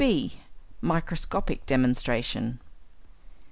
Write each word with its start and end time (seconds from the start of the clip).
(b) 0.03 0.33
=Microscopic 0.81 1.63
Demonstration. 1.67 2.59